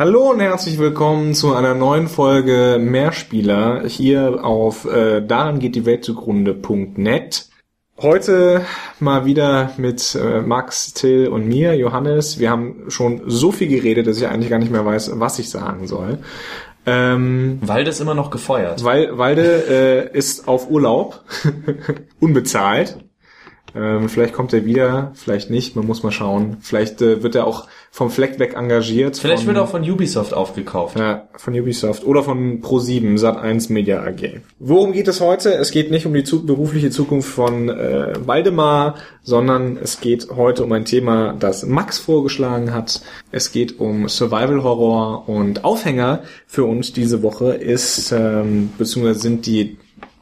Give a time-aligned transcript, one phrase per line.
[0.00, 5.84] Hallo und herzlich willkommen zu einer neuen Folge Mehrspieler hier auf äh, daran geht die
[5.84, 7.50] Welt zugrunde.net.
[7.98, 8.64] Heute
[8.98, 12.38] mal wieder mit äh, Max, Till und mir, Johannes.
[12.38, 15.50] Wir haben schon so viel geredet, dass ich eigentlich gar nicht mehr weiß, was ich
[15.50, 16.16] sagen soll.
[16.86, 18.82] Ähm, Walde ist immer noch gefeuert.
[18.82, 21.24] Weil, Walde äh, ist auf Urlaub,
[22.20, 22.96] unbezahlt.
[23.74, 26.56] Ähm, vielleicht kommt er wieder, vielleicht nicht, man muss mal schauen.
[26.62, 29.18] Vielleicht äh, wird er auch vom Fleck weg engagiert.
[29.18, 30.96] Vielleicht von, wird auch von Ubisoft aufgekauft.
[30.96, 34.40] Ja, von Ubisoft oder von Pro7, Sat1 Media AG.
[34.60, 35.54] Worum geht es heute?
[35.54, 40.62] Es geht nicht um die zu berufliche Zukunft von äh, Waldemar, sondern es geht heute
[40.62, 43.02] um ein Thema, das Max vorgeschlagen hat.
[43.32, 49.46] Es geht um Survival Horror und Aufhänger für uns diese Woche ist, ähm, beziehungsweise sind
[49.46, 49.78] die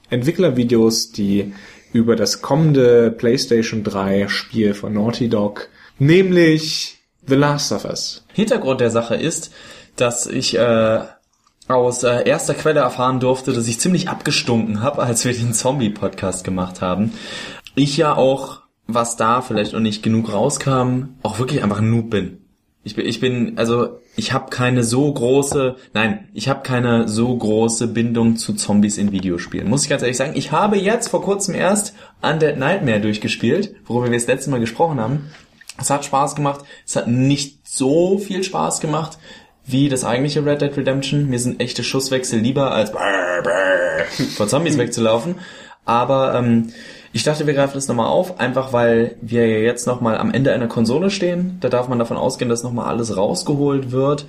[0.09, 1.53] Entwicklervideos, die
[1.93, 6.98] über das kommende PlayStation 3 Spiel von Naughty Dog, nämlich
[7.29, 8.25] The Last of Us.
[8.33, 9.53] Hintergrund der Sache ist,
[9.97, 11.01] dass ich äh,
[11.69, 16.45] aus äh, erster Quelle erfahren durfte, dass ich ziemlich abgestunken habe, als wir den Zombie-Podcast
[16.45, 17.12] gemacht haben.
[17.75, 22.11] Ich ja auch, was da vielleicht noch nicht genug rauskam, auch wirklich einfach ein Noob
[22.11, 22.39] bin.
[22.84, 27.37] Ich bin, ich bin, also ich habe keine so große, nein, ich habe keine so
[27.37, 29.69] große Bindung zu Zombies in Videospielen.
[29.69, 30.33] Muss ich ganz ehrlich sagen.
[30.37, 35.01] Ich habe jetzt vor kurzem erst Undead Nightmare durchgespielt, worüber wir das letzte Mal gesprochen
[35.01, 35.31] haben.
[35.81, 36.65] Es hat Spaß gemacht.
[36.87, 39.19] Es hat nicht so viel Spaß gemacht
[39.65, 41.29] wie das eigentliche Red Dead Redemption.
[41.29, 42.91] Mir sind echte Schusswechsel lieber als
[44.37, 45.37] vor Zombies wegzulaufen.
[45.84, 46.73] Aber ähm,
[47.12, 50.53] ich dachte, wir greifen das nochmal auf, einfach weil wir ja jetzt nochmal am Ende
[50.53, 51.59] einer Konsole stehen.
[51.61, 54.27] Da darf man davon ausgehen, dass nochmal alles rausgeholt wird.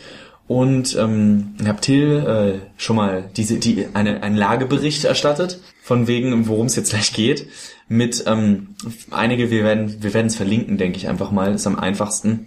[0.47, 6.07] Und ähm, ich habe Till äh, schon mal diese, die, eine, einen Lagebericht erstattet, von
[6.07, 7.47] wegen, worum es jetzt gleich geht.
[7.89, 8.75] Mit ähm,
[9.11, 12.45] einige, wir werden wir werden es verlinken, denke ich einfach mal, ist am einfachsten.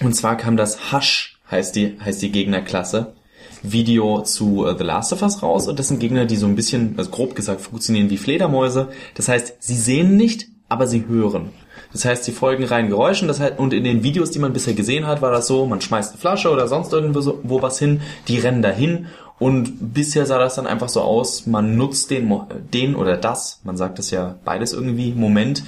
[0.00, 3.14] Und zwar kam das Hush, heißt die, heißt die Gegnerklasse.
[3.62, 6.54] Video zu uh, The Last of Us raus und das sind Gegner, die so ein
[6.54, 8.88] bisschen, also grob gesagt, funktionieren wie Fledermäuse.
[9.14, 11.50] Das heißt, sie sehen nicht, aber sie hören.
[11.92, 13.28] Das heißt, sie folgen rein Geräuschen.
[13.28, 15.80] Das heißt, und in den Videos, die man bisher gesehen hat, war das so, man
[15.80, 19.06] schmeißt eine Flasche oder sonst irgendwo so, was hin, die rennen dahin.
[19.38, 22.32] Und bisher sah das dann einfach so aus, man nutzt den,
[22.72, 25.62] den oder das, man sagt es ja beides irgendwie, Moment,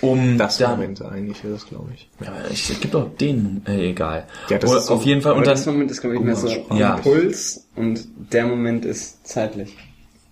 [0.00, 2.08] um das dann, Moment eigentlich wäre das, glaube ich.
[2.20, 4.24] Ja, ich, es gibt auch den, äh, egal.
[4.48, 5.32] Ja, das ist so, auf jeden Fall.
[5.32, 6.96] Und dann, das Moment ist, glaube ich, mehr so ja.
[6.96, 9.76] Puls und der Moment ist zeitlich.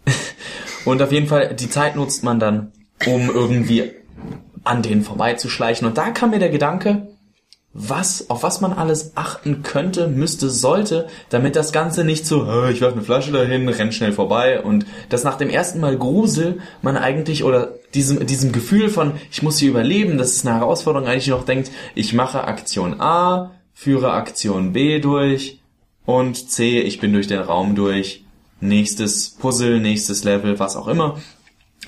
[0.85, 2.73] und auf jeden Fall, die Zeit nutzt man dann,
[3.07, 3.93] um irgendwie
[4.65, 5.87] an denen vorbeizuschleichen.
[5.87, 7.09] Und da kam mir der Gedanke,
[7.77, 12.81] was, auf was man alles achten könnte, müsste, sollte, damit das Ganze nicht so, ich
[12.81, 16.97] werfe eine Flasche dahin, renn schnell vorbei und dass nach dem ersten Mal Grusel man
[16.97, 21.27] eigentlich oder diesem, diesem Gefühl von, ich muss hier überleben, das ist eine Herausforderung, eigentlich
[21.27, 25.59] noch denkt, ich mache Aktion A, führe Aktion B durch
[26.06, 28.25] und C, ich bin durch den Raum durch,
[28.61, 31.21] nächstes Puzzle, nächstes Level, was auch immer.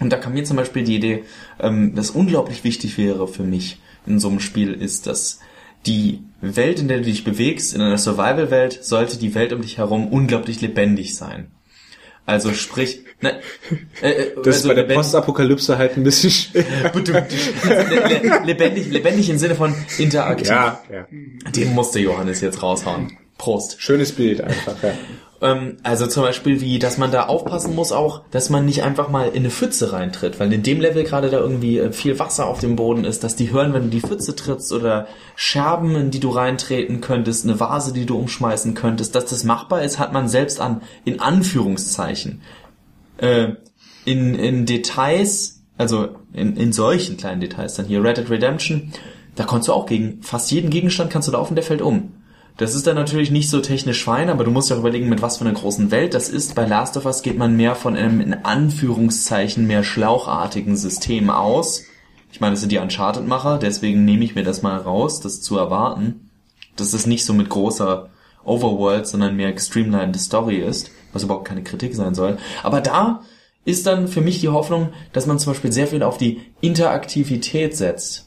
[0.00, 1.24] Und da kam mir zum Beispiel die Idee,
[1.60, 5.38] ähm, das unglaublich wichtig wäre für mich in so einem Spiel ist, dass
[5.86, 9.78] die Welt, in der du dich bewegst, in einer Survival-Welt, sollte die Welt um dich
[9.78, 11.50] herum unglaublich lebendig sein.
[12.26, 13.40] Also sprich, ne,
[14.02, 16.32] äh, äh das also ist bei der Postapokalypse halt ein bisschen
[18.44, 20.48] lebendig, lebendig im Sinne von interaktiv.
[20.48, 21.06] Ja, ja.
[21.52, 23.16] Den musste Johannes jetzt raushauen.
[23.38, 23.76] Prost.
[23.78, 24.92] Schönes Bild einfach, ja.
[25.40, 29.08] Ähm, also zum Beispiel wie, dass man da aufpassen muss auch, dass man nicht einfach
[29.08, 32.46] mal in eine Pfütze reintritt, weil in dem Level gerade da irgendwie äh, viel Wasser
[32.46, 36.10] auf dem Boden ist, dass die hören, wenn du die Pfütze trittst oder Scherben, in
[36.10, 40.12] die du reintreten könntest, eine Vase, die du umschmeißen könntest, dass das machbar ist, hat
[40.12, 42.40] man selbst an, in Anführungszeichen,
[43.18, 43.48] äh,
[44.04, 48.92] in, in Details, also in, in solchen kleinen Details dann hier, Red Dead Redemption,
[49.34, 52.12] da kannst du auch gegen fast jeden Gegenstand kannst du laufen, der fällt um.
[52.56, 55.20] Das ist dann natürlich nicht so technisch fein, aber du musst ja auch überlegen, mit
[55.20, 56.54] was für einer großen Welt das ist.
[56.54, 61.82] Bei Last of Us geht man mehr von einem in Anführungszeichen mehr schlauchartigen System aus.
[62.32, 65.58] Ich meine, das sind die Uncharted-Macher, deswegen nehme ich mir das mal raus, das zu
[65.58, 66.30] erwarten.
[66.76, 68.08] Dass es nicht so mit großer
[68.42, 72.38] Overworld, sondern mehr gestreamlined Story ist, was überhaupt keine Kritik sein soll.
[72.62, 73.20] Aber da
[73.66, 77.76] ist dann für mich die Hoffnung, dass man zum Beispiel sehr viel auf die Interaktivität
[77.76, 78.25] setzt.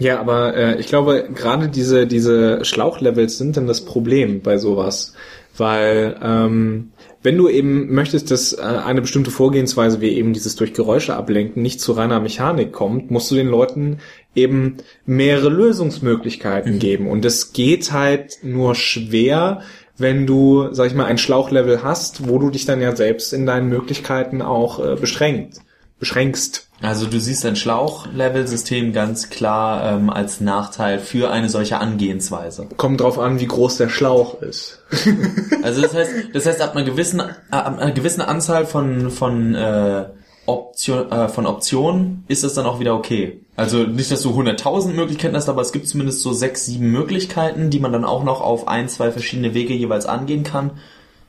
[0.00, 5.12] Ja, aber äh, ich glaube, gerade diese, diese Schlauchlevels sind dann das Problem bei sowas.
[5.58, 6.92] Weil ähm,
[7.22, 11.62] wenn du eben möchtest, dass äh, eine bestimmte Vorgehensweise wie eben dieses durch Geräusche ablenken
[11.62, 13.98] nicht zu reiner Mechanik kommt, musst du den Leuten
[14.34, 16.78] eben mehrere Lösungsmöglichkeiten mhm.
[16.78, 17.06] geben.
[17.06, 19.60] Und es geht halt nur schwer,
[19.98, 23.44] wenn du, sag ich mal, ein Schlauchlevel hast, wo du dich dann ja selbst in
[23.44, 25.58] deinen Möglichkeiten auch äh, beschränkt
[26.00, 26.66] beschränkst.
[26.82, 32.66] Also du siehst ein Schlauch-Level-System ganz klar ähm, als Nachteil für eine solche Angehensweise.
[32.76, 34.82] Kommt drauf an, wie groß der Schlauch ist.
[35.62, 40.06] also das heißt, das heißt ab einer gewissen, ab einer gewissen Anzahl von von äh,
[40.46, 43.42] Option, äh, von Optionen ist es dann auch wieder okay.
[43.56, 47.70] Also nicht, dass du 100.000 Möglichkeiten hast, aber es gibt zumindest so sechs, sieben Möglichkeiten,
[47.70, 50.72] die man dann auch noch auf ein, zwei verschiedene Wege jeweils angehen kann.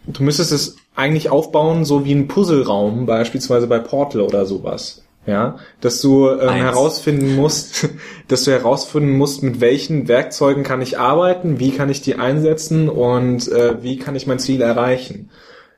[0.07, 5.03] Du müsstest es eigentlich aufbauen, so wie ein Puzzleraum, beispielsweise bei Portal oder sowas.
[5.27, 7.89] Ja, dass du ähm, herausfinden musst,
[8.27, 12.89] dass du herausfinden musst, mit welchen Werkzeugen kann ich arbeiten, wie kann ich die einsetzen
[12.89, 15.29] und äh, wie kann ich mein Ziel erreichen.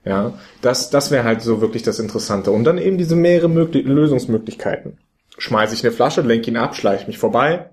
[0.06, 2.52] Ja, das, das wäre halt so wirklich das Interessante.
[2.52, 4.98] Und dann eben diese mehrere Mögli Lösungsmöglichkeiten.
[5.38, 7.70] Schmeiße ich eine Flasche, lenk ihn ab, schleiche mich vorbei,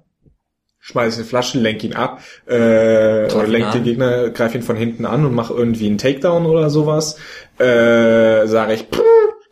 [0.80, 5.04] schmeiße eine Flasche, lenk ihn ab, äh, oder lenk den Gegner, greif ihn von hinten
[5.04, 7.16] an und mach irgendwie einen Takedown oder sowas.
[7.58, 9.00] Äh, sage ich, pff,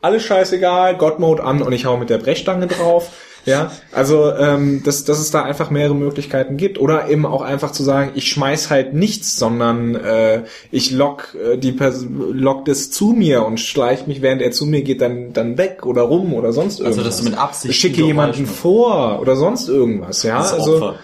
[0.01, 3.11] alles scheißegal, God Mode an und ich hau mit der Brechstange drauf.
[3.49, 6.79] Ja, also ähm, dass, dass es da einfach mehrere Möglichkeiten gibt.
[6.79, 11.57] Oder eben auch einfach zu sagen, ich schmeiß halt nichts, sondern äh, ich lock äh,
[11.57, 15.33] die Pers lock das zu mir und schleich mich, während er zu mir geht, dann,
[15.33, 16.99] dann weg oder rum oder sonst irgendwas.
[16.99, 20.39] Also dass du mit Absicht ich schicke jemanden vor oder sonst irgendwas, ja.
[20.39, 20.95] Das also Opfer.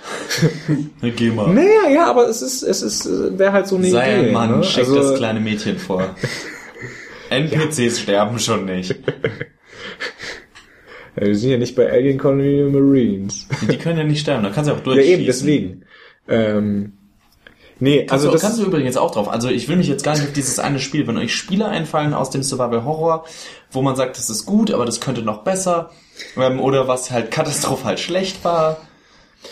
[1.17, 1.53] Geh mal.
[1.53, 4.29] Naja, ja, aber es ist, es ist, wäre halt so eine Sei Idee.
[4.29, 4.65] Ein Mann, ne?
[4.65, 6.15] schick also, das kleine Mädchen vor.
[7.31, 7.91] NPCs ja.
[7.91, 8.95] sterben schon nicht.
[11.17, 13.47] Wir sind ja nicht bei Alien Colony Marines.
[13.71, 15.11] Die können ja nicht sterben, da kannst du auch durchschießen.
[15.11, 15.85] Ja, eben, deswegen.
[16.29, 16.93] Ähm,
[17.79, 19.29] nee, kannst also du, das kannst du übrigens auch drauf.
[19.29, 22.15] Also ich will mich jetzt gar nicht auf dieses eine Spiel, wenn euch Spiele einfallen
[22.15, 23.27] aus dem Survival Horror,
[23.71, 25.91] wo man sagt, das ist gut, aber das könnte noch besser,
[26.37, 28.79] ähm, oder was halt katastrophal schlecht war,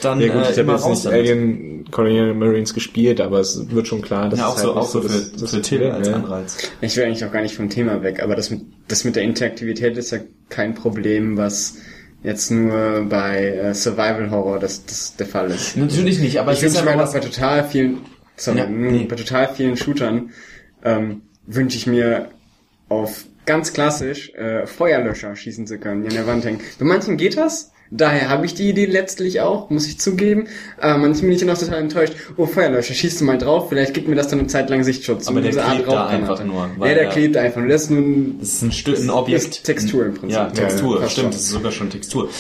[0.01, 3.87] dann ja, gut, äh, ich habe jetzt nicht Alien Colonial Marines gespielt, aber es wird
[3.87, 6.09] schon klar, dass ja, auch es halt so, auch so, für, das, für Till als
[6.09, 6.15] ja.
[6.15, 6.57] Anreiz.
[6.81, 9.23] Ich will eigentlich auch gar nicht vom Thema weg, aber das mit, das mit der
[9.23, 10.19] Interaktivität ist ja
[10.49, 11.77] kein Problem, was
[12.23, 15.77] jetzt nur bei äh, Survival Horror das, das der Fall ist.
[15.77, 17.99] Natürlich nicht, aber ich wünsche mir auch bei total vielen,
[18.37, 19.07] sorry, ja, nee.
[19.09, 20.31] bei total vielen Shootern
[20.85, 22.31] ähm, wünsche ich mir
[22.89, 26.61] auf ganz klassisch äh, Feuerlöscher schießen zu können, die an der Wand hängen.
[26.79, 30.47] Bei manchen geht das, Daher habe ich die Idee letztlich auch, muss ich zugeben.
[30.79, 32.15] Aber manchmal bin ich dann auch total enttäuscht.
[32.39, 35.29] Oh, Feuerlöscher, schießt du mal drauf, vielleicht gibt mir das dann eine Zeit lang Sichtschutz.
[35.29, 36.71] Aber der klebt da einfach nur.
[36.81, 37.69] ja, der klebt einfach nur.
[37.69, 39.65] Das ist nur ein, das ist ein Stück, ein Objekt.
[39.65, 40.39] Textur im Prinzip.
[40.39, 42.31] Ja, Textur, ja, stimmt, das ist sogar schon Textur.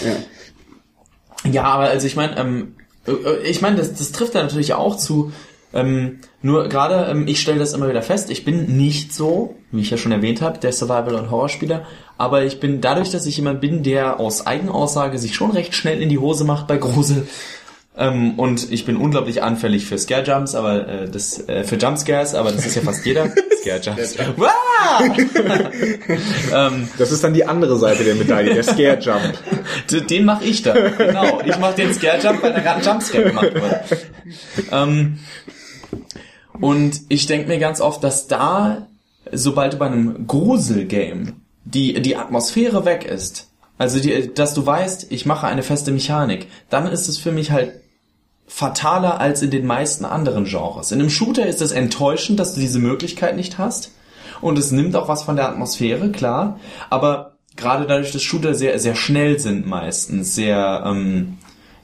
[1.44, 2.76] Ja, ja aber also ich meine, ähm,
[3.06, 5.32] äh, ich meine, das, das trifft da natürlich auch zu,
[5.72, 9.80] ähm, nur gerade, ähm, ich stelle das immer wieder fest, ich bin nicht so, wie
[9.80, 11.86] ich ja schon erwähnt habe, der Survival- und Horrorspieler,
[12.18, 16.02] aber ich bin dadurch, dass ich jemand bin, der aus Eigenaussage sich schon recht schnell
[16.02, 17.26] in die Hose macht bei Grusel,
[17.94, 22.34] ähm, und ich bin unglaublich anfällig für Scare Jumps, aber äh, das äh, für Jumpscares,
[22.34, 23.28] aber das ist ja fast jeder.
[23.60, 24.16] Scare Jumps.
[26.54, 29.38] ähm, das ist dann die andere Seite der Medaille, der Scare Jump.
[30.08, 31.42] Den mache ich dann, genau.
[31.44, 34.06] Ich mache den Scare Jump, weil da gerade ein Jumpscare gemacht wird.
[36.60, 38.86] Und ich denke mir ganz oft, dass da,
[39.30, 41.34] sobald du bei einem Grusel-Game
[41.64, 46.46] die, die Atmosphäre weg ist, also die, dass du weißt, ich mache eine feste Mechanik,
[46.70, 47.80] dann ist es für mich halt
[48.46, 50.92] fataler als in den meisten anderen Genres.
[50.92, 53.92] In einem Shooter ist es enttäuschend, dass du diese Möglichkeit nicht hast.
[54.40, 56.60] Und es nimmt auch was von der Atmosphäre, klar.
[56.90, 61.38] Aber gerade dadurch, dass Shooter sehr, sehr schnell sind meistens, sehr ähm,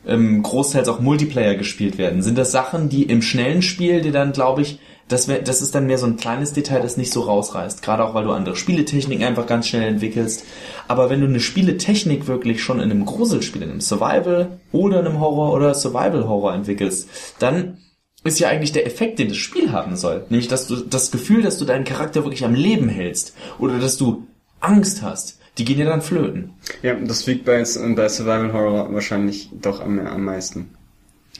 [0.08, 4.32] ähm, großteils auch Multiplayer gespielt werden, sind das Sachen, die im schnellen Spiel dir dann,
[4.32, 7.22] glaube ich, das, wär, das ist dann mehr so ein kleines Detail, das nicht so
[7.22, 7.82] rausreißt.
[7.82, 10.44] Gerade auch, weil du andere Spieletechniken einfach ganz schnell entwickelst.
[10.86, 15.06] Aber wenn du eine Spieletechnik wirklich schon in einem Gruselspiel, in einem Survival oder in
[15.06, 17.78] einem Horror oder Survival-Horror entwickelst, dann
[18.24, 20.26] ist ja eigentlich der Effekt, den das Spiel haben soll.
[20.28, 23.34] Nämlich, dass du das Gefühl, dass du deinen Charakter wirklich am Leben hältst.
[23.58, 24.26] Oder dass du
[24.60, 26.52] Angst hast die gehen ja dann flöten.
[26.82, 30.70] Ja, das wiegt bei, bei Survival Horror wahrscheinlich doch am, am meisten.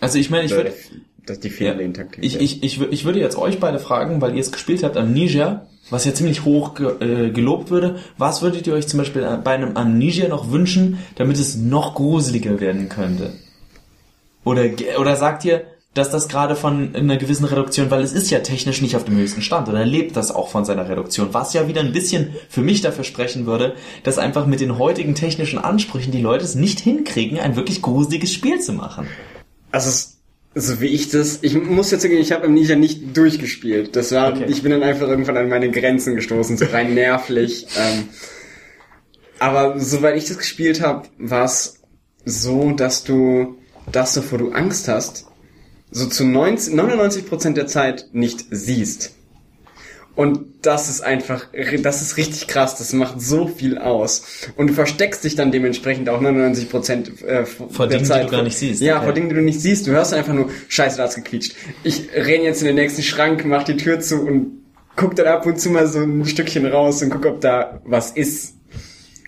[0.00, 0.74] Also ich meine, ich würde...
[1.26, 4.40] Dass die fehlende ja, Ich, ich, ich, ich würde jetzt euch beide fragen, weil ihr
[4.40, 7.98] es gespielt habt, Amnesia, was ja ziemlich hoch ge, äh, gelobt würde.
[8.16, 12.60] Was würdet ihr euch zum Beispiel bei einem Amnesia noch wünschen, damit es noch gruseliger
[12.60, 13.34] werden könnte?
[14.44, 18.40] Oder, oder sagt ihr, dass das gerade von einer gewissen Reduktion, weil es ist ja
[18.40, 21.66] technisch nicht auf dem höchsten Stand oder lebt das auch von seiner Reduktion, was ja
[21.66, 26.12] wieder ein bisschen für mich dafür sprechen würde, dass einfach mit den heutigen technischen Ansprüchen
[26.12, 29.08] die Leute es nicht hinkriegen, ein wirklich gruseliges Spiel zu machen.
[29.72, 29.90] Also
[30.54, 33.96] so wie ich das, ich muss jetzt sagen, ich habe Amnesia nicht durchgespielt.
[33.96, 34.46] Das war, okay.
[34.48, 37.66] ich bin dann einfach irgendwann an meine Grenzen gestoßen, so rein nervlich.
[37.76, 38.08] Ähm,
[39.38, 41.80] aber soweit ich das gespielt habe, war es
[42.24, 43.58] so, dass du
[43.90, 45.26] das, bevor du Angst hast,
[45.90, 49.12] so zu 90, 99% der Zeit nicht siehst.
[50.18, 51.46] Und das ist einfach,
[51.80, 54.24] das ist richtig krass, das macht so viel aus.
[54.56, 58.22] Und du versteckst dich dann dementsprechend auch 99 Prozent äh, vor Dingen, Zeit.
[58.22, 58.82] die du gar nicht siehst.
[58.82, 59.04] Ja, okay.
[59.04, 59.86] vor Dingen, die du nicht siehst.
[59.86, 61.54] Du hörst einfach nur, scheiße, da hat's gequietscht.
[61.84, 64.64] Ich renn jetzt in den nächsten Schrank, mach die Tür zu und
[64.96, 68.10] guck dann ab und zu mal so ein Stückchen raus und guck, ob da was
[68.10, 68.54] ist.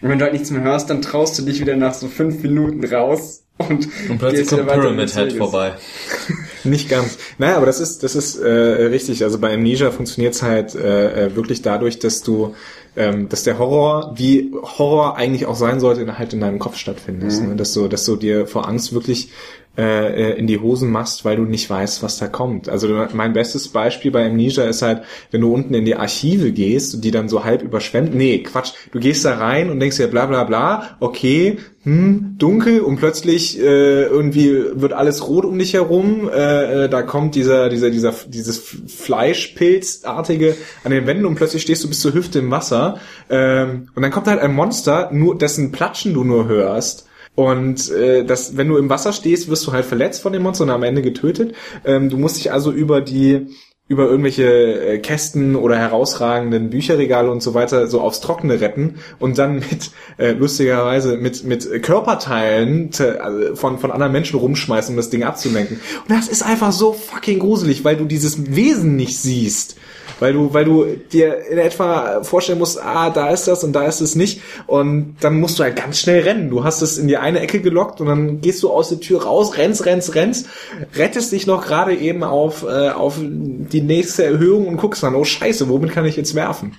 [0.02, 2.43] Und wenn du halt nichts mehr hörst, dann traust du dich wieder nach so fünf
[2.43, 5.75] Minuten raus und, und plötzlich kommt Pyramid Head vorbei.
[6.64, 7.19] Nicht ganz.
[7.38, 9.23] Naja, aber das ist, das ist äh, richtig.
[9.25, 12.55] Also bei Amnesia funktioniert's halt äh, äh, wirklich dadurch, dass du,
[12.97, 16.76] ähm, dass der Horror, wie Horror eigentlich auch sein sollte, in, halt in deinem Kopf
[16.76, 17.33] stattfindet.
[17.40, 17.49] Mhm.
[17.50, 17.57] Ne?
[17.57, 19.31] Dass du, dass du dir vor Angst wirklich
[19.79, 22.69] äh, äh, in die Hosen machst, weil du nicht weißt, was da kommt.
[22.69, 27.05] Also mein bestes Beispiel bei Amnesia ist halt, wenn du unten in die Archive gehst
[27.05, 28.12] die dann so halb überschwemmt.
[28.12, 28.73] Nee, Quatsch.
[28.91, 33.61] Du gehst da rein und denkst dir bla bla bla, okay, hm, dunkel und plötzlich
[33.61, 36.29] äh, irgendwie wird alles rot um dich herum.
[36.29, 41.85] Äh, äh, da kommt dieser, dieser, dieser, dieses Fleischpilzartige an den Wänden und plötzlich stehst
[41.85, 42.99] du bis zur Hüfte im Wasser.
[43.31, 47.07] Ähm, und dann kommt halt ein Monster, nur dessen Platschen du nur hörst
[47.40, 50.64] und äh, das, wenn du im Wasser stehst, wirst du halt verletzt von dem Monster
[50.64, 51.54] und am Ende getötet.
[51.87, 53.47] Ähm, du musst dich also über die
[53.88, 59.38] über irgendwelche äh, Kästen oder herausragenden Bücherregale und so weiter so aufs Trockene retten und
[59.38, 64.97] dann mit äh, lustigerweise mit mit Körperteilen te, also von von anderen Menschen rumschmeißen, um
[64.99, 65.80] das Ding abzulenken.
[66.06, 69.76] Und das ist einfach so fucking gruselig, weil du dieses Wesen nicht siehst
[70.21, 73.85] weil du, weil du dir in etwa vorstellen musst, ah, da ist das und da
[73.87, 76.50] ist es nicht und dann musst du halt ganz schnell rennen.
[76.50, 79.25] Du hast es in die eine Ecke gelockt und dann gehst du aus der Tür
[79.25, 80.47] raus, rennst, rennst, rennst,
[80.95, 85.25] rettest dich noch gerade eben auf, äh, auf die nächste Erhöhung und guckst dann, oh
[85.25, 86.77] scheiße, womit kann ich jetzt werfen?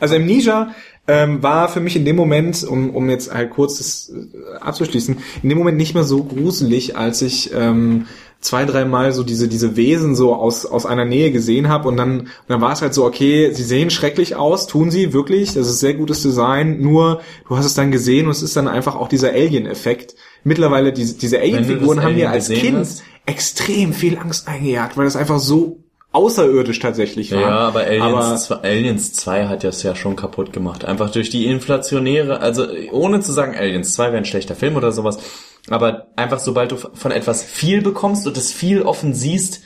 [0.00, 0.74] Also Amnesia
[1.06, 5.18] ähm, war für mich in dem Moment, um, um jetzt halt kurz das äh, abzuschließen,
[5.42, 8.06] in dem Moment nicht mehr so gruselig, als ich ähm,
[8.44, 12.20] zwei, dreimal so diese, diese Wesen so aus, aus einer Nähe gesehen habe und dann,
[12.20, 15.66] und dann war es halt so, okay, sie sehen schrecklich aus, tun sie wirklich, das
[15.66, 18.96] ist sehr gutes Design, nur du hast es dann gesehen und es ist dann einfach
[18.96, 20.14] auch dieser Alien-Effekt.
[20.44, 23.02] Mittlerweile, diese, diese Alien-Figuren haben mir als Kind hast.
[23.24, 25.78] extrem viel Angst eingejagt, weil das einfach so
[26.12, 27.40] außerirdisch tatsächlich war.
[27.40, 30.84] Ja, aber Aliens, aber, Aliens 2 hat das ja schon kaputt gemacht.
[30.84, 34.92] Einfach durch die inflationäre, also ohne zu sagen, Aliens 2 wäre ein schlechter Film oder
[34.92, 35.18] sowas,
[35.68, 39.62] aber einfach sobald du von etwas viel bekommst und es viel offen siehst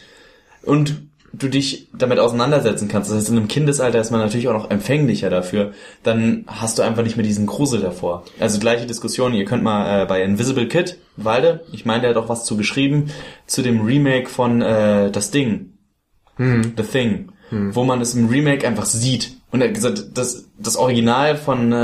[0.62, 4.54] und du dich damit auseinandersetzen kannst, das heißt in einem Kindesalter ist man natürlich auch
[4.54, 8.24] noch empfänglicher dafür, dann hast du einfach nicht mehr diesen Grusel davor.
[8.40, 12.16] Also gleiche Diskussion, ihr könnt mal äh, bei Invisible Kid, Walde, ich meine, der hat
[12.16, 13.10] auch was zu geschrieben,
[13.46, 15.74] zu dem Remake von äh, Das Ding,
[16.36, 16.74] hm.
[16.76, 17.74] The Thing, hm.
[17.74, 19.37] wo man es im Remake einfach sieht.
[19.50, 21.74] Und er hat gesagt, das, das Original von äh,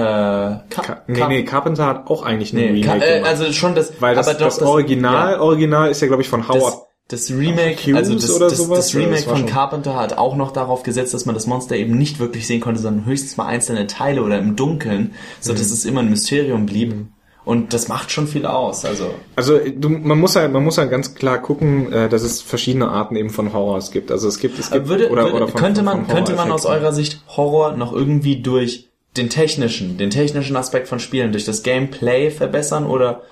[0.68, 4.14] Ka nee, nee, Carpenter hat auch eigentlich eine nee, Remake äh, Also schon das, weil
[4.14, 5.40] das, aber doch, das Original, ja.
[5.40, 6.74] Original ist ja glaube ich von Howard.
[7.08, 10.82] Das, das Remake, also das, das, das, Remake das von Carpenter hat auch noch darauf
[10.82, 14.22] gesetzt, dass man das Monster eben nicht wirklich sehen konnte, sondern höchstens mal einzelne Teile
[14.22, 15.72] oder im Dunkeln, so dass mhm.
[15.72, 16.94] es immer ein Mysterium blieb.
[16.94, 17.08] Mhm.
[17.44, 18.86] Und das macht schon viel aus.
[18.86, 22.40] Also, also du, man muss halt, man muss halt ganz klar gucken, äh, dass es
[22.40, 24.10] verschiedene Arten eben von Horror es gibt.
[24.10, 26.64] Also es gibt, es gibt würde, oder, würde, oder von, könnte man könnte man aus
[26.64, 31.62] eurer Sicht Horror noch irgendwie durch den technischen, den technischen Aspekt von Spielen, durch das
[31.62, 33.22] Gameplay verbessern oder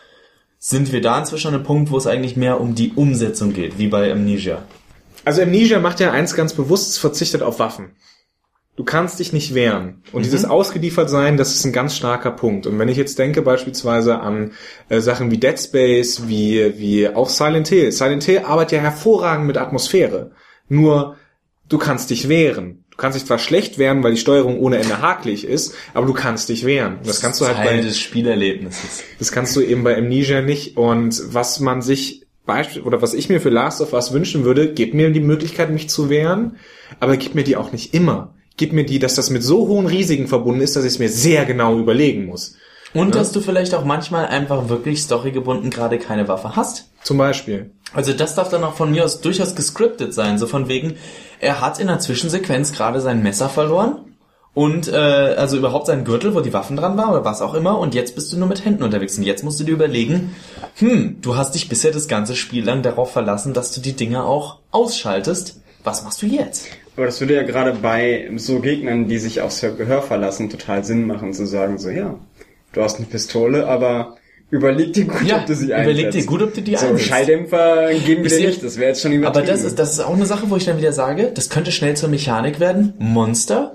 [0.59, 3.79] sind wir da inzwischen an einem Punkt, wo es eigentlich mehr um die Umsetzung geht,
[3.79, 4.63] wie bei Amnesia?
[5.25, 7.93] Also Amnesia macht ja eins ganz bewusst, es verzichtet auf Waffen.
[8.83, 10.03] Du kannst dich nicht wehren.
[10.11, 10.25] Und mhm.
[10.25, 12.67] dieses ausgeliefert sein, das ist ein ganz starker Punkt.
[12.67, 14.51] Und wenn ich jetzt denke beispielsweise an
[14.89, 17.93] äh, Sachen wie Dead Space, wie, wie auch Silent Hill.
[17.93, 20.33] Silent Hill arbeitet ja hervorragend mit Atmosphäre.
[20.69, 21.15] Nur,
[21.69, 22.83] du kannst dich wehren.
[22.91, 26.13] Du kannst dich zwar schlecht wehren, weil die Steuerung ohne Ende hakelig ist, aber du
[26.13, 26.97] kannst dich wehren.
[27.05, 29.05] Das, das kannst du halt Teil bei, des Spielerlebnisses.
[29.21, 30.77] Das kannst du eben bei Amnesia nicht.
[30.77, 34.73] Und was man sich Beispiel, oder was ich mir für Last of Us wünschen würde,
[34.73, 36.57] gib mir die Möglichkeit, mich zu wehren,
[36.99, 39.87] aber gib mir die auch nicht immer gib mir die, dass das mit so hohen
[39.87, 42.57] Risiken verbunden ist, dass ich es mir sehr genau überlegen muss.
[42.95, 43.21] Und ja?
[43.21, 46.91] dass du vielleicht auch manchmal einfach wirklich storygebunden gerade keine Waffe hast.
[47.03, 47.71] Zum Beispiel.
[47.95, 50.97] Also das darf dann auch von mir aus durchaus gescriptet sein, so von wegen,
[51.41, 54.13] er hat in der Zwischensequenz gerade sein Messer verloren
[54.55, 57.79] und äh, also überhaupt seinen Gürtel, wo die Waffen dran waren oder was auch immer
[57.79, 60.35] und jetzt bist du nur mit Händen unterwegs und jetzt musst du dir überlegen,
[60.77, 64.25] hm, du hast dich bisher das ganze Spiel lang darauf verlassen, dass du die Dinge
[64.25, 65.61] auch ausschaltest.
[65.85, 66.67] Was machst du jetzt?
[66.97, 71.07] Aber das würde ja gerade bei so Gegnern, die sich aufs Gehör verlassen, total Sinn
[71.07, 72.19] machen, zu sagen, so, ja,
[72.73, 74.17] du hast eine Pistole, aber
[74.51, 75.99] überleg dir gut, ja, ob du sie einsetzt.
[75.99, 77.05] Überleg dir gut, ob du die so, einsetzt.
[77.05, 79.41] So, Schalldämpfer geben wir dir nicht, das wäre jetzt schon übertrieben.
[79.41, 81.73] Aber das ist, das ist auch eine Sache, wo ich dann wieder sage, das könnte
[81.73, 82.93] schnell zur Mechanik werden.
[82.99, 83.75] Monster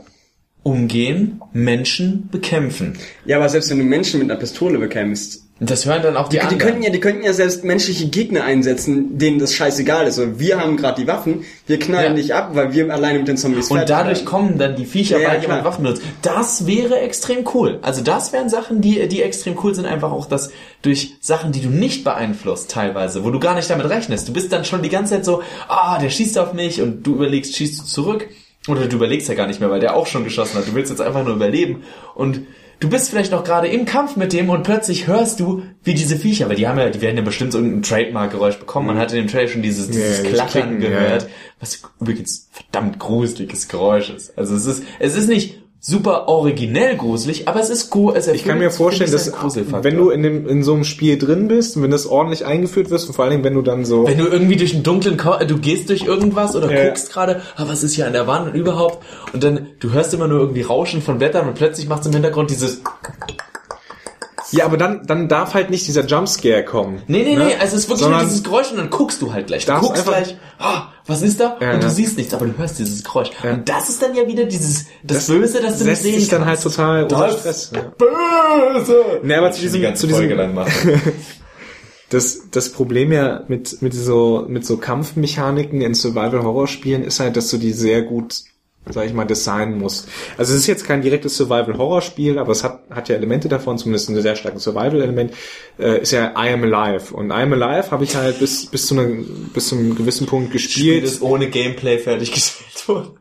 [0.67, 2.97] umgehen, Menschen bekämpfen.
[3.25, 6.35] Ja, aber selbst wenn du Menschen mit einer Pistole bekämpfst, Das hören dann auch die,
[6.35, 6.59] die, die anderen.
[6.59, 10.19] könnten ja, die könnten ja selbst menschliche Gegner einsetzen, denen das scheißegal ist.
[10.19, 12.21] Und wir haben gerade die Waffen, wir knallen Ja.
[12.21, 14.25] dich ab, weil wir alleine mit den Zombies Und dadurch werden.
[14.27, 15.71] kommen dann die Viecher, Ja, ja, weil jemand klar.
[15.71, 16.03] Waffen benutzt.
[16.21, 17.79] Das wäre extrem cool.
[17.81, 20.51] Also das wären Sachen, die, die extrem cool sind, einfach auch das
[20.83, 24.27] durch Sachen, die du nicht beeinflusst teilweise, wo du gar nicht damit rechnest.
[24.27, 27.15] Du bist dann schon die ganze Zeit so, ah, der schießt auf mich und du
[27.15, 28.27] überlegst, schießt du zurück?
[28.67, 30.67] Oder du überlegst ja gar nicht mehr, weil der auch schon geschossen hat.
[30.67, 31.83] Du willst jetzt einfach nur überleben.
[32.15, 32.41] Und
[32.79, 36.17] du bist vielleicht noch gerade im Kampf mit dem und plötzlich hörst du, wie diese
[36.17, 38.87] Viecher, weil die haben ja, die werden ja bestimmt so irgendein Trademark-Geräusch bekommen.
[38.87, 41.29] Man hat in dem Trailer schon dieses, dieses dieses Klackern Klicken, gehört ja.
[41.59, 44.37] was übrigens verdammt gruseliges Geräusch ist.
[44.37, 48.17] Also es ist, es ist nicht super originell gruselig, aber es ist gut.
[48.17, 49.31] Ich kann mir vorstellen, dass
[49.83, 52.89] wenn du in, dem, in so einem Spiel drin bist und wenn das ordentlich eingeführt
[52.89, 54.07] wirst und vor allen Dingen, wenn du dann so...
[54.07, 56.87] wenn du irgendwie durch einen dunklen, Ko du gehst durch irgendwas oder Ja.
[56.87, 60.13] guckst gerade, ah, was ist hier an der Wand und überhaupt und dann du hörst
[60.13, 62.81] immer nur irgendwie Rauschen von Blättern und plötzlich machst du im Hintergrund dieses
[64.51, 67.01] Ja, aber dann, dann darf halt nicht dieser Jumpscare kommen.
[67.07, 67.45] Nee, nee, ne?
[67.45, 69.65] nee, also es ist wirklich Sondern nur dieses Geräusch und dann guckst du halt gleich.
[69.65, 71.57] Du guckst gleich, ah, was ist da?
[71.59, 71.93] Ja, und du ja.
[71.93, 73.29] siehst nichts, aber du hörst dieses Geräusch.
[73.43, 76.29] Und das ist dann ja wieder dieses, das, Das Böse, das du nicht sehen dich
[76.29, 76.75] dann halt kannst.
[76.75, 77.71] total unter Das Stress.
[77.75, 77.81] Ja.
[77.97, 79.03] Böse!
[79.23, 80.59] Nee, aber zu diesem- die zu diesem-.
[82.09, 87.49] Das, das Problem ja mit, mit so, mit so Kampfmechaniken in Survival-Horror-Spielen ist halt, dass
[87.49, 88.43] du die sehr gut,
[88.91, 90.07] sag ich mal, designen musst.
[90.37, 94.09] Also es ist jetzt kein direktes Survival-Horror-Spiel, aber es hat, hat ja Elemente davon, zumindest
[94.09, 95.33] ein sehr starkes Survival-Element,
[95.79, 97.13] äh, ist ja I Am Alive.
[97.13, 100.27] Und I Am Alive habe ich halt bis, bis zu einem, bis zu einem gewissen
[100.27, 101.03] Punkt Spiel gespielt.
[101.03, 103.19] ist ohne Gameplay fertiggestellt worden.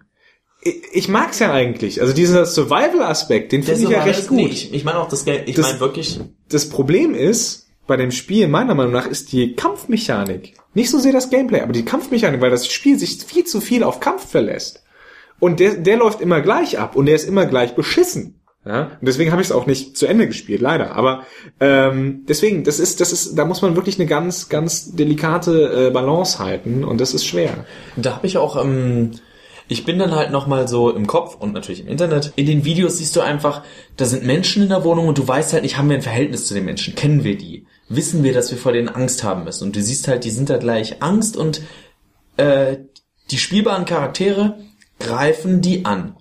[0.63, 2.01] Ich, ich mag's ja eigentlich.
[2.01, 4.51] Also dieser Survival-Aspekt, den finde ich ja recht gut.
[4.51, 6.19] Ich, ich meine auch das Game, ich Das- meine wirklich,
[6.49, 10.55] das Problem ist, bei dem Spiel, meiner Meinung nach, ist die Kampfmechanik.
[10.75, 13.85] Nicht so sehr das Gameplay, aber die Kampfmechanik, weil das Spiel sich viel zu viel
[13.85, 14.83] auf Kampf verlässt.
[15.39, 18.41] Und der, der läuft immer gleich ab und der ist immer gleich beschissen.
[18.67, 18.83] Ja?
[19.01, 20.97] Und deswegen habe ich es auch nicht zu Ende gespielt, leider.
[20.97, 21.23] Aber
[21.61, 25.91] ähm, deswegen, das ist, das ist, da muss man wirklich eine ganz, ganz delikate äh,
[25.91, 27.65] Balance halten und das ist schwer.
[27.97, 29.13] da habe ich auch, ähm,
[29.69, 32.33] ich bin dann halt nochmal so im Kopf und natürlich im Internet.
[32.37, 33.63] In den Videos siehst du einfach,
[33.97, 36.47] da sind Menschen in der Wohnung und du weißt halt nicht, haben wir ein Verhältnis
[36.47, 36.95] zu den Menschen?
[36.95, 37.67] Kennen wir die?
[37.89, 39.65] Wissen wir, dass wir vor denen Angst haben müssen?
[39.65, 41.63] Und du siehst halt, die sind da gleich Angst und
[42.37, 42.79] äh,
[43.31, 44.59] die spielbaren Charaktere
[44.99, 46.17] greifen die an.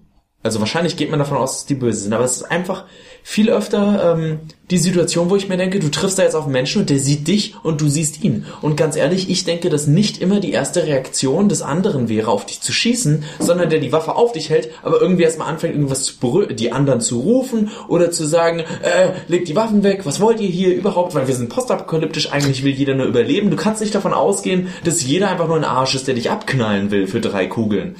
[0.45, 2.85] Also wahrscheinlich geht man davon aus, dass die böse sind, aber es ist einfach
[3.23, 6.53] viel öfter ähm, die Situation, wo ich mir denke, du triffst da jetzt auf einen
[6.53, 8.45] Menschen und der sieht dich und du siehst ihn.
[8.61, 12.45] Und ganz ehrlich, ich denke, dass nicht immer die erste Reaktion des anderen wäre, auf
[12.45, 16.03] dich zu schießen, sondern der die Waffe auf dich hält, aber irgendwie erstmal anfängt, irgendwas
[16.03, 20.21] zu berü die anderen zu rufen oder zu sagen, äh, legt die Waffen weg, was
[20.21, 23.49] wollt ihr hier überhaupt, weil wir sind postapokalyptisch, eigentlich will jeder nur überleben.
[23.49, 26.91] Du kannst nicht davon ausgehen, dass jeder einfach nur ein Arsch ist, der dich abknallen
[26.91, 27.95] will für drei Kugeln.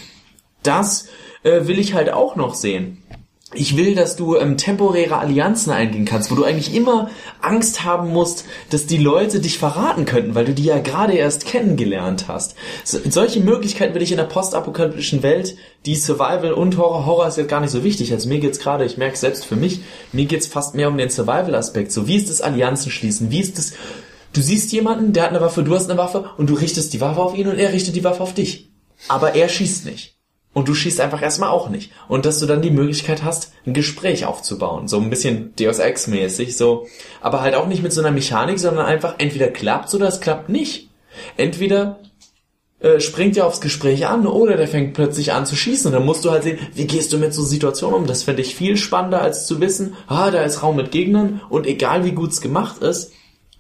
[0.66, 1.08] Das
[1.44, 3.02] äh, will ich halt auch noch sehen.
[3.54, 7.10] Ich will, dass du ähm, temporäre Allianzen eingehen kannst, wo du eigentlich immer
[7.42, 11.46] Angst haben musst, dass die Leute dich verraten könnten, weil du die ja gerade erst
[11.46, 12.56] kennengelernt hast.
[12.84, 17.38] So, solche Möglichkeiten will ich in der postapokalyptischen Welt, die Survival und Horror, Horror ist
[17.38, 18.12] jetzt gar nicht so wichtig.
[18.12, 21.12] Also mir geht's gerade, ich merke selbst für mich, mir geht's fast mehr um den
[21.12, 21.92] Survival-Aspekt.
[21.92, 23.30] So, wie ist das Allianzen schließen?
[23.30, 23.74] Wie ist das,
[24.34, 27.00] du siehst jemanden, der hat eine Waffe, du hast eine Waffe und du richtest die
[27.00, 28.72] Waffe auf ihn und er richtet die Waffe auf dich.
[29.08, 30.15] Aber er schießt nicht.
[30.56, 31.92] Und du schießt einfach erstmal auch nicht.
[32.08, 34.88] Und dass du dann die Möglichkeit hast, ein Gespräch aufzubauen.
[34.88, 36.88] So ein bisschen Deus Ex-mäßig, so.
[37.20, 40.48] Aber halt auch nicht mit so einer Mechanik, sondern einfach entweder klappt's oder es klappt
[40.48, 40.90] nicht.
[41.36, 42.00] Entweder
[42.80, 45.88] äh, springt er aufs Gespräch an oder der fängt plötzlich an zu schießen.
[45.88, 48.08] Und dann musst du halt sehen, wie gehst du mit so Situationen um.
[48.08, 51.68] Das fände ich viel spannender, als zu wissen, ah, da ist Raum mit Gegnern und
[51.68, 53.12] egal wie gut's gemacht ist,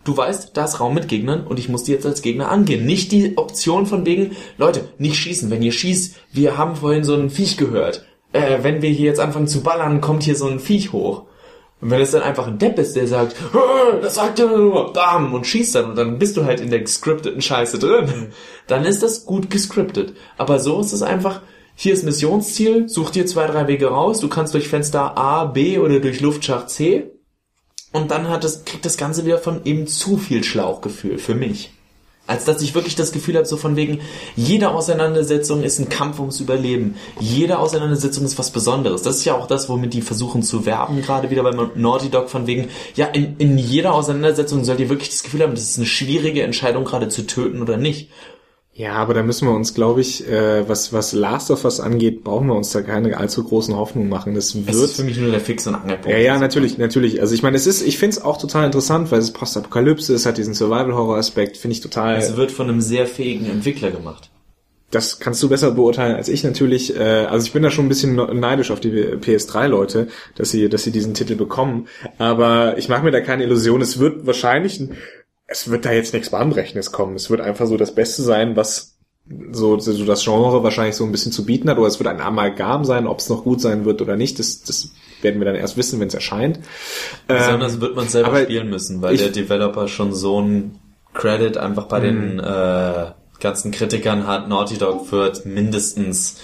[0.05, 2.85] Du weißt, da ist Raum mit Gegnern und ich muss die jetzt als Gegner angehen.
[2.85, 5.49] Nicht die Option von wegen, Leute, nicht schießen.
[5.49, 8.05] Wenn ihr schießt, wir haben vorhin so ein Viech gehört.
[8.31, 11.23] Äh, wenn wir hier jetzt anfangen zu ballern, kommt hier so ein Viech hoch.
[11.81, 14.93] Und wenn es dann einfach ein Depp ist, der sagt, "Ah, das sagt er nur,
[14.93, 18.27] bam, und schießt dann und dann bist du halt in der gescripteten Scheiße drin,
[18.67, 20.13] dann ist das gut gescriptet.
[20.37, 21.41] Aber so ist es einfach,
[21.73, 25.79] hier ist Missionsziel, such dir zwei, drei Wege raus, du kannst durch Fenster A, B
[25.79, 27.11] oder durch Luftschacht C
[27.95, 31.71] und dann hat es, kriegt das Ganze wieder von eben zu viel Schlauchgefühl für mich.
[32.27, 34.01] Als dass ich wirklich das Gefühl habe, so von wegen,
[34.35, 36.95] jede Auseinandersetzung ist ein Kampf ums Überleben.
[37.19, 39.03] Jede Auseinandersetzung ist was Besonderes.
[39.03, 42.29] Das ist ja auch das, womit die versuchen zu werben, gerade wieder beim Naughty Dog,
[42.29, 45.77] von wegen, ja, in, in jeder Auseinandersetzung sollt ihr wirklich das Gefühl haben, das ist
[45.77, 48.09] eine schwierige Entscheidung, gerade zu töten oder nicht.
[48.77, 52.25] Ja, aber da müssen wir uns, glaube ich, äh, was, was Last of Us angeht,
[52.25, 54.35] brauchen wir uns da keine allzu großen Hoffnungen machen.
[54.35, 56.09] Das Es wird ist für mich nur der Fix und Angelpunkt.
[56.09, 57.21] Ja, ja, natürlich, natürlich.
[57.21, 60.13] Also ich meine, es ist, ich finde es auch total interessant, weil es ist Postapokalypse,
[60.13, 62.17] es hat diesen Survival-Horror-Aspekt, finde ich total.
[62.17, 64.29] Es wird von einem sehr fähigen Entwickler gemacht.
[64.91, 66.95] das kannst du besser beurteilen als ich natürlich.
[66.97, 70.83] Äh, also ich bin da schon ein bisschen neidisch auf die PS3-Leute, dass sie, dass
[70.83, 71.87] sie diesen Titel bekommen.
[72.17, 73.81] Aber ich mache mir da keine Illusion.
[73.81, 74.81] Es wird wahrscheinlich,
[75.47, 77.15] es wird da jetzt nichts Bahnbrechendes kommen.
[77.15, 78.97] Es wird einfach so das Beste sein, was
[79.51, 81.77] so, so das Genre wahrscheinlich so ein bisschen zu bieten hat.
[81.77, 84.39] Oder es wird ein Amalgam sein, ob es noch gut sein wird oder nicht.
[84.39, 86.59] Das, das werden wir dann erst wissen, wenn es erscheint.
[87.27, 90.79] Besonders ähm, wird man selber spielen müssen, weil der Developer schon so ein
[91.13, 92.39] Credit einfach bei den mhm.
[92.39, 94.47] äh, ganzen Kritikern hat.
[94.47, 96.37] Naughty Dog wird mindestens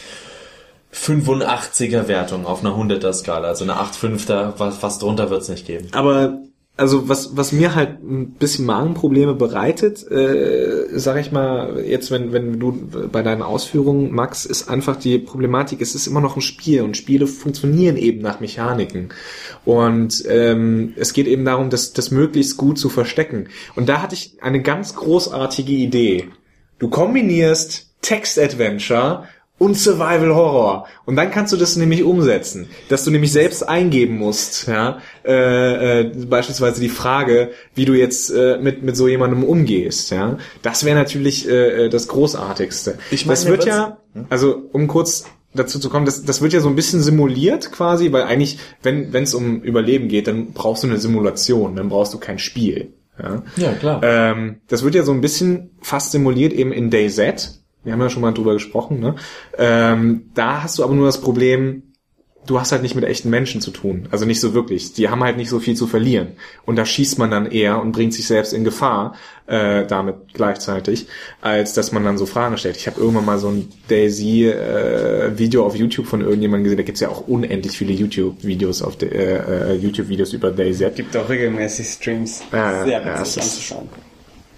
[0.94, 5.88] 85er Wertung auf einer 100er Skala, also eine 8,5er, was, was drunter wird's nicht geben.
[5.94, 6.40] Aber
[6.78, 12.34] also was, was mir halt ein bisschen Magenprobleme bereitet, äh, sag ich mal, jetzt wenn,
[12.34, 16.42] wenn du bei deinen Ausführungen, Max, ist einfach die Problematik, es ist immer noch ein
[16.42, 19.10] Spiel und Spiele funktionieren eben nach Mechaniken.
[19.66, 23.50] Und ähm, es geht eben darum, das, das möglichst gut zu verstecken.
[23.76, 26.30] Und da hatte ich eine ganz großartige Idee.
[26.80, 29.26] Du kombinierst Text-Adventure
[29.62, 30.88] und Survival Horror.
[31.06, 36.00] Und dann kannst du das nämlich umsetzen, dass du nämlich selbst eingeben musst, ja, äh,
[36.00, 40.40] äh, beispielsweise die Frage, wie du jetzt äh, mit mit so jemandem umgehst, ja.
[40.64, 42.98] Das wäre natürlich äh, äh, das Großartigste.
[43.12, 46.60] Ich meine, das wird ja, also um kurz dazu zu kommen, das, das wird ja
[46.60, 50.82] so ein bisschen simuliert quasi, weil eigentlich, wenn wenn es um Überleben geht, dann brauchst
[50.82, 52.94] du eine Simulation, dann brauchst du kein Spiel.
[53.22, 54.02] Ja, ja klar.
[54.04, 58.10] Ähm, das wird ja so ein bisschen fast simuliert eben in DayZ, wir haben ja
[58.10, 59.16] schon mal drüber gesprochen, ne?
[59.58, 61.84] Ähm, da hast du aber nur das Problem,
[62.46, 64.08] du hast halt nicht mit echten Menschen zu tun.
[64.12, 64.94] Also nicht so wirklich.
[64.94, 66.30] Die haben halt nicht so viel zu verlieren.
[66.66, 69.16] Und da schießt man dann eher und bringt sich selbst in Gefahr,
[69.48, 71.08] äh, damit gleichzeitig,
[71.42, 72.78] als dass man dann so Fragen stellt.
[72.78, 76.78] Ich habe irgendwann mal so ein Daisy-Video äh, auf YouTube von irgendjemandem gesehen.
[76.78, 80.86] Da gibt's ja auch unendlich viele YouTube-Videos auf äh, äh, YouTube-Videos über Daisy.
[80.86, 82.44] Es gibt auch regelmäßig Streams.
[82.52, 83.90] Ja, Sehr witzig ja, anzuschauen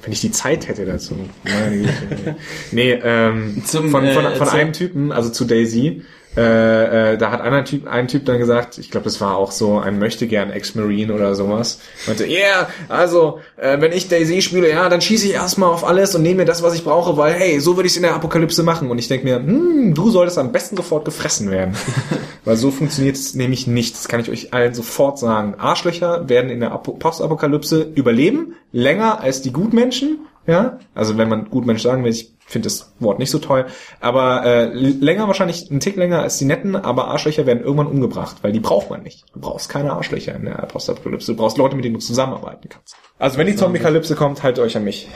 [0.03, 1.15] wenn ich die Zeit hätte dazu.
[2.71, 6.03] nee, ähm, Zum, von, von, von, von äh, einem Typen, also zu Daisy,
[6.35, 9.51] äh, äh, da hat einer Typ, ein Typ dann gesagt, ich glaube, das war auch
[9.51, 14.69] so ein möchte gern Ex-Marine oder sowas, meinte, yeah, also, äh, wenn ich Daisy spiele,
[14.69, 17.33] ja, dann schieße ich erstmal auf alles und nehme mir das, was ich brauche, weil,
[17.33, 18.89] hey, so würde ich es in der Apokalypse machen.
[18.89, 21.75] Und ich denke mir, hm, du solltest am besten sofort gefressen werden.
[22.45, 23.95] weil so funktioniert es nämlich nicht.
[23.95, 25.55] Das kann ich euch allen sofort sagen.
[25.57, 31.65] Arschlöcher werden in der Postapokalypse überleben, länger als die Gutmenschen ja, also wenn man gut
[31.65, 33.65] Mensch sagen will, ich finde das Wort nicht so toll,
[33.99, 38.37] aber äh, länger wahrscheinlich, ein Tick länger als die netten, aber Arschlöcher werden irgendwann umgebracht,
[38.41, 39.25] weil die braucht man nicht.
[39.33, 42.95] Du brauchst keine Arschlöcher in der Postapokalypse, du brauchst Leute, mit denen du zusammenarbeiten kannst.
[43.19, 45.07] Also wenn die Zombie-Kalypse kommt, haltet euch an mich.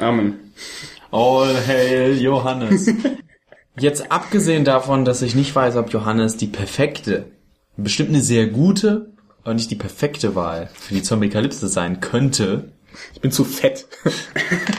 [0.00, 0.52] Amen.
[1.10, 2.90] All hail Johannes.
[3.78, 7.26] Jetzt abgesehen davon, dass ich nicht weiß, ob Johannes die perfekte,
[7.76, 9.12] bestimmt eine sehr gute,
[9.44, 12.72] aber nicht die perfekte Wahl für die Zombie-Kalypse sein könnte,
[13.14, 13.86] ich bin zu fett.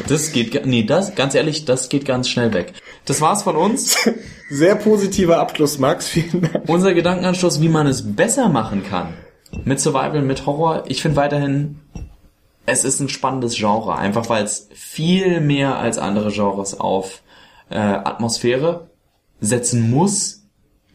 [0.07, 2.73] Das geht, nee, das, ganz ehrlich, das geht ganz schnell weg.
[3.05, 3.97] Das war's von uns.
[4.49, 6.07] Sehr positiver Abschluss, Max.
[6.07, 6.69] Vielen Dank.
[6.69, 9.13] Unser Gedankenanschluss, wie man es besser machen kann.
[9.65, 10.85] Mit Survival, mit Horror.
[10.87, 11.79] Ich finde weiterhin,
[12.65, 13.95] es ist ein spannendes Genre.
[13.95, 17.21] Einfach weil es viel mehr als andere Genres auf
[17.69, 18.89] äh, Atmosphäre
[19.39, 20.43] setzen muss.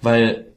[0.00, 0.52] Weil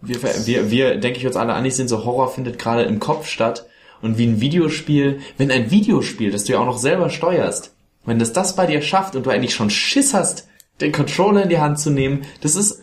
[0.00, 3.26] wir, wir, wir, denke ich uns alle einig sind, so Horror findet gerade im Kopf
[3.26, 3.66] statt
[4.06, 7.74] und wie ein Videospiel, wenn ein Videospiel, das du ja auch noch selber steuerst,
[8.06, 10.48] wenn das das bei dir schafft und du eigentlich schon Schiss hast,
[10.80, 12.82] den Controller in die Hand zu nehmen, das ist,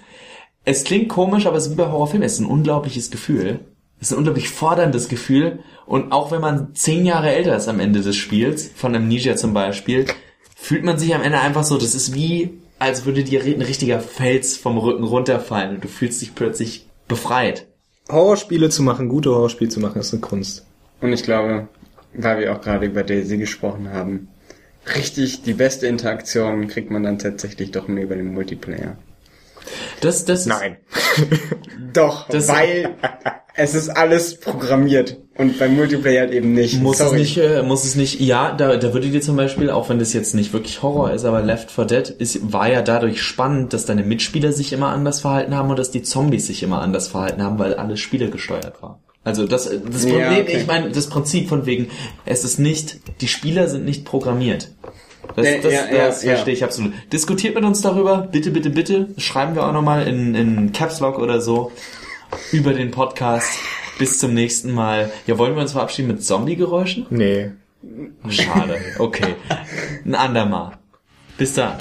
[0.65, 3.59] es klingt komisch, aber es ist wie bei Horrorfilmen, es ist ein unglaubliches Gefühl.
[3.99, 5.59] Es ist ein unglaublich forderndes Gefühl.
[5.85, 9.53] Und auch wenn man zehn Jahre älter ist am Ende des Spiels, von Amnesia zum
[9.53, 10.05] Beispiel,
[10.55, 13.99] fühlt man sich am Ende einfach so, das ist wie, als würde dir ein richtiger
[13.99, 17.67] Fels vom Rücken runterfallen und du fühlst dich plötzlich befreit.
[18.09, 20.65] Horrorspiele zu machen, gute Horrorspiele zu machen, ist eine Kunst.
[21.03, 21.67] Und ich glaube,
[22.13, 24.29] weil wir auch gerade über Daisy gesprochen haben,
[24.95, 28.95] richtig die beste Interaktion kriegt man dann tatsächlich doch nur über den Multiplayer.
[29.99, 30.77] Das, das Nein.
[31.93, 32.95] doch, das weil
[33.53, 36.81] es ist alles programmiert und beim Multiplayer halt eben nicht.
[36.81, 37.15] Muss Sorry.
[37.15, 39.99] es nicht, äh, muss es nicht, ja, da, da würde dir zum Beispiel, auch wenn
[39.99, 43.73] das jetzt nicht wirklich Horror ist, aber Left 4 Dead ist, war ja dadurch spannend,
[43.73, 47.09] dass deine Mitspieler sich immer anders verhalten haben und dass die Zombies sich immer anders
[47.09, 48.99] verhalten haben, weil alle Spiele gesteuert waren.
[49.23, 50.57] Also das, das Problem, ja, okay.
[50.57, 51.89] ich meine, das Prinzip von wegen,
[52.25, 54.69] es ist nicht, die Spieler sind nicht programmiert.
[55.35, 56.93] Das, das, ja, das ja, verstehe ich absolut.
[57.11, 59.07] Diskutiert mit uns darüber, bitte, bitte, bitte.
[59.17, 61.71] Schreiben wir auch nochmal in, in Caps Lock oder so
[62.51, 63.49] über den Podcast.
[63.99, 65.11] Bis zum nächsten Mal.
[65.27, 67.05] Ja, wollen wir uns verabschieden mit Zombie-Geräuschen?
[67.09, 67.51] Nee.
[68.27, 68.79] Schade.
[68.97, 69.35] Okay.
[70.05, 70.73] Ein andermal.
[71.37, 71.77] Bis dann.